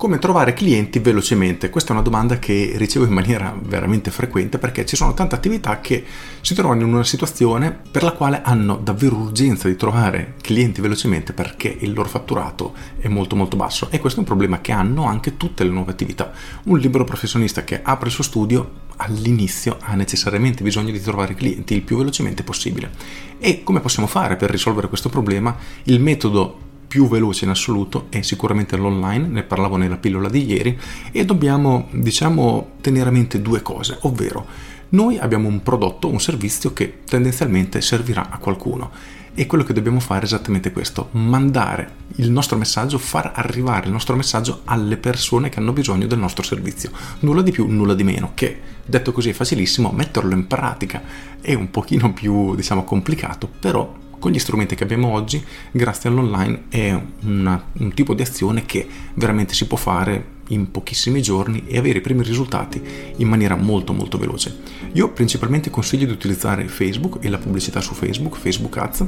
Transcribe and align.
Come 0.00 0.18
trovare 0.18 0.54
clienti 0.54 0.98
velocemente? 0.98 1.68
Questa 1.68 1.90
è 1.90 1.92
una 1.92 2.00
domanda 2.00 2.38
che 2.38 2.72
ricevo 2.76 3.04
in 3.04 3.12
maniera 3.12 3.54
veramente 3.62 4.10
frequente 4.10 4.56
perché 4.56 4.86
ci 4.86 4.96
sono 4.96 5.12
tante 5.12 5.34
attività 5.34 5.78
che 5.80 6.02
si 6.40 6.54
trovano 6.54 6.80
in 6.80 6.94
una 6.94 7.04
situazione 7.04 7.78
per 7.90 8.02
la 8.02 8.12
quale 8.12 8.40
hanno 8.42 8.78
davvero 8.78 9.16
urgenza 9.16 9.68
di 9.68 9.76
trovare 9.76 10.36
clienti 10.40 10.80
velocemente 10.80 11.34
perché 11.34 11.76
il 11.80 11.92
loro 11.92 12.08
fatturato 12.08 12.72
è 12.98 13.08
molto 13.08 13.36
molto 13.36 13.58
basso 13.58 13.88
e 13.90 13.98
questo 13.98 14.20
è 14.20 14.22
un 14.22 14.28
problema 14.28 14.62
che 14.62 14.72
hanno 14.72 15.04
anche 15.04 15.36
tutte 15.36 15.64
le 15.64 15.70
nuove 15.70 15.90
attività. 15.90 16.32
Un 16.64 16.78
libero 16.78 17.04
professionista 17.04 17.62
che 17.62 17.82
apre 17.82 18.08
il 18.08 18.14
suo 18.14 18.24
studio 18.24 18.70
all'inizio 18.96 19.76
ha 19.82 19.94
necessariamente 19.96 20.62
bisogno 20.62 20.92
di 20.92 21.00
trovare 21.02 21.34
clienti 21.34 21.74
il 21.74 21.82
più 21.82 21.98
velocemente 21.98 22.42
possibile. 22.42 22.90
E 23.38 23.62
come 23.62 23.80
possiamo 23.80 24.08
fare 24.08 24.36
per 24.36 24.48
risolvere 24.48 24.88
questo 24.88 25.10
problema? 25.10 25.54
Il 25.82 26.00
metodo 26.00 26.68
più 26.90 27.06
veloce 27.06 27.44
in 27.44 27.52
assoluto 27.52 28.06
è 28.08 28.20
sicuramente 28.20 28.76
l'online, 28.76 29.28
ne 29.28 29.44
parlavo 29.44 29.76
nella 29.76 29.96
pillola 29.96 30.28
di 30.28 30.44
ieri, 30.44 30.76
e 31.12 31.24
dobbiamo, 31.24 31.86
diciamo, 31.92 32.72
tenere 32.80 33.10
a 33.10 33.12
mente 33.12 33.40
due 33.40 33.62
cose, 33.62 33.96
ovvero 34.00 34.44
noi 34.88 35.16
abbiamo 35.16 35.46
un 35.46 35.62
prodotto, 35.62 36.08
un 36.08 36.18
servizio 36.18 36.72
che 36.72 37.02
tendenzialmente 37.04 37.80
servirà 37.80 38.28
a 38.28 38.38
qualcuno 38.38 38.90
e 39.32 39.46
quello 39.46 39.62
che 39.62 39.72
dobbiamo 39.72 40.00
fare 40.00 40.22
è 40.22 40.24
esattamente 40.24 40.72
questo, 40.72 41.10
mandare 41.12 41.92
il 42.16 42.28
nostro 42.32 42.58
messaggio, 42.58 42.98
far 42.98 43.30
arrivare 43.36 43.86
il 43.86 43.92
nostro 43.92 44.16
messaggio 44.16 44.62
alle 44.64 44.96
persone 44.96 45.48
che 45.48 45.60
hanno 45.60 45.72
bisogno 45.72 46.08
del 46.08 46.18
nostro 46.18 46.42
servizio. 46.42 46.90
Nulla 47.20 47.42
di 47.42 47.52
più, 47.52 47.68
nulla 47.68 47.94
di 47.94 48.02
meno, 48.02 48.32
che 48.34 48.60
detto 48.84 49.12
così 49.12 49.28
è 49.28 49.32
facilissimo, 49.32 49.92
metterlo 49.92 50.34
in 50.34 50.48
pratica 50.48 51.02
è 51.40 51.54
un 51.54 51.70
pochino 51.70 52.12
più, 52.12 52.56
diciamo, 52.56 52.82
complicato, 52.82 53.48
però 53.60 54.08
con 54.20 54.30
gli 54.30 54.38
strumenti 54.38 54.76
che 54.76 54.84
abbiamo 54.84 55.08
oggi, 55.08 55.42
grazie 55.72 56.08
all'online, 56.08 56.64
è 56.68 56.96
una, 57.22 57.60
un 57.72 57.92
tipo 57.94 58.14
di 58.14 58.22
azione 58.22 58.64
che 58.64 58.86
veramente 59.14 59.54
si 59.54 59.66
può 59.66 59.76
fare 59.76 60.38
in 60.48 60.70
pochissimi 60.70 61.22
giorni 61.22 61.64
e 61.66 61.78
avere 61.78 61.98
i 61.98 62.02
primi 62.02 62.22
risultati 62.22 62.80
in 63.16 63.28
maniera 63.28 63.56
molto 63.56 63.92
molto 63.92 64.18
veloce. 64.18 64.58
Io 64.92 65.10
principalmente 65.10 65.70
consiglio 65.70 66.06
di 66.06 66.12
utilizzare 66.12 66.68
Facebook 66.68 67.18
e 67.20 67.28
la 67.28 67.38
pubblicità 67.38 67.80
su 67.80 67.94
Facebook, 67.94 68.36
Facebook 68.36 68.76
Ads, 68.76 69.04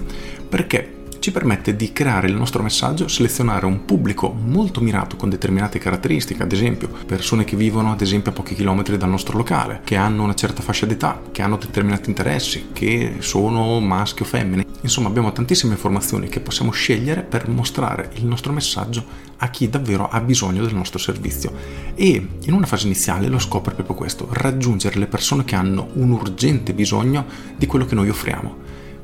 perché 0.49 1.01
ci 1.23 1.31
permette 1.31 1.77
di 1.77 1.92
creare 1.92 2.27
il 2.27 2.34
nostro 2.34 2.65
messaggio, 2.65 3.06
selezionare 3.06 3.65
un 3.65 3.84
pubblico 3.84 4.33
molto 4.33 4.81
mirato 4.81 5.15
con 5.15 5.31
determinate 5.31 5.79
caratteristiche, 5.79 6.42
ad 6.42 6.51
esempio 6.51 6.89
persone 7.06 7.45
che 7.45 7.55
vivono 7.55 7.92
ad 7.92 8.01
esempio 8.01 8.33
a 8.33 8.34
pochi 8.34 8.56
chilometri 8.56 8.97
dal 8.97 9.09
nostro 9.09 9.37
locale, 9.37 9.83
che 9.84 9.95
hanno 9.95 10.25
una 10.25 10.34
certa 10.34 10.62
fascia 10.62 10.84
d'età, 10.84 11.23
che 11.31 11.42
hanno 11.42 11.59
determinati 11.59 12.09
interessi, 12.09 12.70
che 12.73 13.19
sono 13.20 13.79
maschi 13.79 14.23
o 14.23 14.25
femmine. 14.25 14.67
Insomma 14.81 15.06
abbiamo 15.06 15.31
tantissime 15.31 15.75
informazioni 15.75 16.27
che 16.27 16.41
possiamo 16.41 16.73
scegliere 16.73 17.23
per 17.23 17.48
mostrare 17.48 18.11
il 18.14 18.27
nostro 18.27 18.53
messaggio 18.53 19.05
a 19.36 19.48
chi 19.48 19.69
davvero 19.69 20.09
ha 20.09 20.19
bisogno 20.19 20.64
del 20.64 20.75
nostro 20.75 20.98
servizio. 20.98 21.53
E 21.95 22.27
in 22.42 22.53
una 22.53 22.67
fase 22.67 22.86
iniziale 22.86 23.29
lo 23.29 23.39
scopo 23.39 23.70
è 23.70 23.75
proprio 23.75 23.95
questo, 23.95 24.27
raggiungere 24.29 24.98
le 24.98 25.07
persone 25.07 25.45
che 25.45 25.55
hanno 25.55 25.91
un 25.92 26.11
urgente 26.11 26.75
bisogno 26.75 27.25
di 27.57 27.67
quello 27.67 27.86
che 27.86 27.95
noi 27.95 28.09
offriamo. 28.09 28.57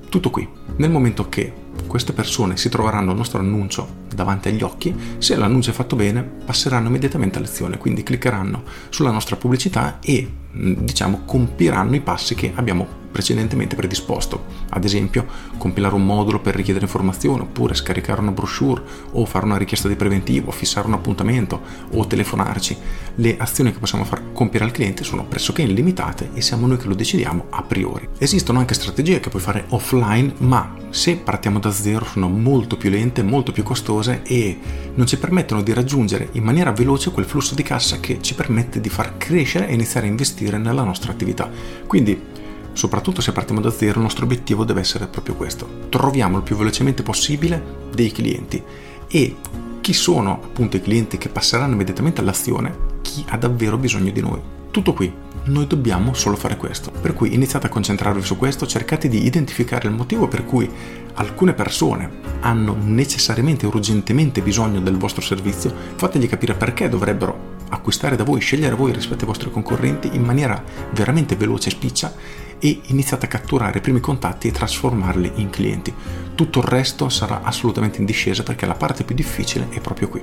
Tutto 0.09 0.31
qui. 0.31 0.49
Nel 0.79 0.91
momento 0.91 1.29
che 1.29 1.67
queste 1.89 2.13
persone 2.13 2.57
si 2.57 2.69
troveranno 2.69 3.11
il 3.11 3.17
nostro 3.17 3.41
annuncio 3.41 4.07
davanti 4.15 4.49
agli 4.49 4.63
occhi, 4.63 4.95
se 5.19 5.35
l'annuncio 5.35 5.71
è 5.71 5.75
fatto 5.75 5.97
bene, 5.97 6.23
passeranno 6.23 6.87
immediatamente 6.87 7.39
all'azione, 7.39 7.79
quindi 7.79 8.05
cliccheranno 8.05 8.63
sulla 8.91 9.11
nostra 9.11 9.35
pubblicità 9.35 9.99
e 10.01 10.31
diciamo 10.53 11.23
compieranno 11.25 11.97
i 11.97 12.01
passi 12.01 12.35
che 12.35 12.53
abbiamo 12.55 12.98
precedentemente 13.11 13.77
predisposto, 13.77 14.45
ad 14.71 14.85
esempio 14.85 15.27
compilare 15.57 15.95
un 15.95 16.05
modulo 16.05 16.41
per 16.41 16.55
richiedere 16.55 16.85
informazioni, 16.85 17.41
oppure 17.41 17.75
scaricare 17.75 18.21
una 18.21 18.33
brochure, 18.33 18.83
o 19.13 19.25
fare 19.25 19.45
una 19.45 19.57
richiesta 19.57 19.89
di 19.89 19.97
preventivo, 19.97 20.51
fissare 20.51 20.87
un 20.87 20.95
appuntamento 20.95 21.61
o 21.93 22.07
telefonarci. 22.07 22.77
Le 23.17 23.37
azioni 23.39 23.73
che 23.73 23.79
possiamo 23.79 24.05
far 24.05 24.33
compiere 24.33 24.65
al 24.65 24.71
cliente 24.71 25.05
sono 25.05 25.25
pressoché 25.25 25.63
illimitate 25.63 26.31
e 26.35 26.41
siamo 26.41 26.67
noi 26.67 26.77
che 26.77 26.87
lo 26.87 26.95
decidiamo 26.95 27.47
a 27.51 27.63
priori. 27.63 28.09
Esistono 28.19 28.59
anche 28.59 28.75
strategie 28.75 29.21
che 29.21 29.31
puoi 29.31 29.43
fare 29.43 29.65
offline, 29.69 30.35
ma 30.39 30.75
se 30.91 31.17
partiamo 31.17 31.59
da 31.59 31.71
zero 31.71 32.05
sono 32.05 32.29
molto 32.29 32.77
più 32.77 32.91
lente, 32.91 33.23
molto 33.23 33.53
più 33.53 33.63
costose 33.63 34.23
e 34.25 34.59
non 34.95 35.07
ci 35.07 35.19
permettono 35.19 35.63
di 35.63 35.73
raggiungere 35.73 36.29
in 36.33 36.43
maniera 36.43 36.73
veloce 36.73 37.11
quel 37.11 37.27
flusso 37.27 37.55
di 37.55 37.63
cassa 37.63 38.01
che 38.01 38.19
ci 38.21 38.35
permette 38.35 38.81
di 38.81 38.89
far 38.89 39.17
crescere 39.17 39.69
e 39.69 39.75
iniziare 39.75 40.07
a 40.07 40.11
investire 40.11 40.59
nella 40.59 40.83
nostra 40.83 41.13
attività. 41.13 41.51
Quindi 41.87 42.37
soprattutto 42.79 43.21
se 43.21 43.33
partiamo 43.33 43.61
da 43.61 43.73
zero, 43.73 43.99
il 43.99 44.05
nostro 44.05 44.25
obiettivo 44.25 44.63
deve 44.63 44.79
essere 44.79 45.09
proprio 45.09 45.35
questo. 45.35 45.69
Troviamo 45.89 46.37
il 46.37 46.45
più 46.45 46.55
velocemente 46.55 47.03
possibile 47.03 47.89
dei 47.93 48.13
clienti 48.13 48.63
e 49.09 49.35
chi 49.81 49.93
sono 49.93 50.35
appunto 50.35 50.77
i 50.77 50.81
clienti 50.81 51.19
che 51.19 51.29
passeranno 51.29 51.73
immediatamente 51.73 52.21
all'azione, 52.21 53.01
chi 53.03 53.25
ha 53.31 53.37
davvero 53.37 53.79
bisogno 53.79 54.13
di 54.13 54.21
noi. 54.21 54.41
Tutto 54.71 54.93
qui, 54.93 55.13
noi 55.47 55.67
dobbiamo 55.67 56.15
solo 56.15 56.37
fare 56.37 56.57
questo. 56.57 56.93
Per 56.93 57.15
cui 57.15 57.35
iniziate 57.35 57.67
a 57.67 57.71
concentrarvi 57.71 58.23
su 58.23 58.37
questo, 58.37 58.65
cercate 58.65 59.09
di 59.09 59.27
identificare 59.27 59.89
il 59.89 59.95
motivo 59.95 60.29
per 60.29 60.45
cui 60.45 60.71
alcune 61.15 61.55
persone 61.55 62.09
hanno 62.41 62.77
necessariamente 62.81 63.67
urgentemente 63.67 64.41
bisogno 64.41 64.79
del 64.79 64.99
vostro 64.99 65.23
servizio, 65.23 65.75
fategli 65.97 66.29
capire 66.29 66.55
perché 66.55 66.89
dovrebbero 66.89 67.57
acquistare 67.71 68.15
da 68.15 68.25
voi, 68.25 68.41
scegliere 68.41 68.77
voi 68.77 68.93
rispetto 68.93 69.23
ai 69.23 69.27
vostri 69.27 69.51
concorrenti 69.51 70.11
in 70.13 70.23
maniera 70.23 70.63
veramente 70.93 71.35
veloce 71.35 71.69
e 71.69 71.73
spiccia 71.73 72.15
e 72.59 72.81
iniziate 72.87 73.27
a 73.27 73.29
catturare 73.29 73.79
i 73.79 73.81
primi 73.81 74.01
contatti 74.01 74.49
e 74.49 74.53
trasformarli 74.53 75.33
in 75.37 75.51
clienti. 75.51 75.95
Tutto 76.35 76.61
il 76.61 76.67
resto 76.67 77.09
sarà 77.09 77.43
assolutamente 77.43 77.99
in 77.99 78.05
discesa 78.05 78.43
perché 78.43 78.67
la 78.67 78.75
parte 78.75 79.05
più 79.05 79.15
difficile 79.15 79.69
è 79.71 79.81
proprio 79.81 80.09
qui. 80.09 80.23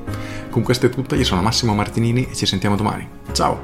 Con 0.50 0.64
questo 0.64 0.86
è 0.86 0.90
tutto, 0.90 1.16
io 1.16 1.24
sono 1.24 1.42
Massimo 1.42 1.74
Martinini 1.74 2.30
e 2.30 2.36
ci 2.36 2.46
sentiamo 2.46 2.76
domani. 2.76 3.08
Ciao! 3.32 3.64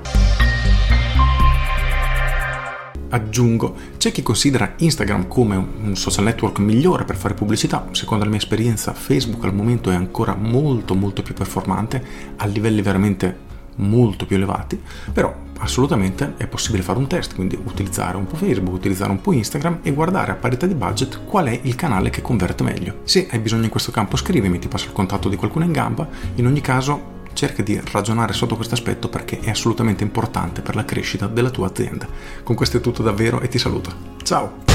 Aggiungo, 3.13 3.75
c'è 3.97 4.11
chi 4.11 4.21
considera 4.21 4.73
Instagram 4.77 5.27
come 5.27 5.55
un 5.57 5.97
social 5.97 6.23
network 6.23 6.59
migliore 6.59 7.03
per 7.03 7.17
fare 7.17 7.33
pubblicità, 7.33 7.87
secondo 7.91 8.23
la 8.23 8.29
mia 8.29 8.39
esperienza 8.39 8.93
Facebook 8.93 9.43
al 9.43 9.53
momento 9.53 9.91
è 9.91 9.95
ancora 9.95 10.33
molto 10.33 10.95
molto 10.95 11.21
più 11.21 11.33
performante 11.33 12.03
a 12.37 12.45
livelli 12.45 12.81
veramente 12.81 13.49
molto 13.75 14.25
più 14.25 14.37
elevati, 14.37 14.81
però 15.11 15.33
assolutamente 15.61 16.33
è 16.37 16.47
possibile 16.47 16.83
fare 16.83 16.99
un 16.99 17.07
test, 17.07 17.35
quindi 17.35 17.59
utilizzare 17.63 18.17
un 18.17 18.27
po' 18.27 18.35
Facebook, 18.35 18.75
utilizzare 18.75 19.11
un 19.11 19.21
po' 19.21 19.31
Instagram 19.31 19.79
e 19.83 19.93
guardare 19.93 20.31
a 20.31 20.35
parità 20.35 20.65
di 20.65 20.73
budget 20.73 21.23
qual 21.25 21.47
è 21.47 21.59
il 21.63 21.75
canale 21.75 22.09
che 22.09 22.21
converte 22.21 22.63
meglio. 22.63 22.99
Se 23.03 23.27
hai 23.31 23.39
bisogno 23.39 23.63
in 23.63 23.69
questo 23.69 23.91
campo 23.91 24.17
scrivimi, 24.17 24.59
ti 24.59 24.67
passo 24.67 24.85
il 24.85 24.93
contatto 24.93 25.29
di 25.29 25.35
qualcuno 25.35 25.65
in 25.65 25.71
gamba, 25.71 26.07
in 26.35 26.45
ogni 26.45 26.61
caso 26.61 27.19
cerca 27.33 27.63
di 27.63 27.79
ragionare 27.91 28.33
sotto 28.33 28.55
questo 28.55 28.73
aspetto 28.73 29.07
perché 29.07 29.39
è 29.39 29.49
assolutamente 29.49 30.03
importante 30.03 30.61
per 30.61 30.75
la 30.75 30.85
crescita 30.85 31.27
della 31.27 31.49
tua 31.49 31.67
azienda. 31.67 32.07
Con 32.43 32.55
questo 32.55 32.77
è 32.77 32.81
tutto 32.81 33.03
davvero 33.03 33.39
e 33.39 33.47
ti 33.47 33.57
saluto. 33.57 33.91
Ciao! 34.23 34.70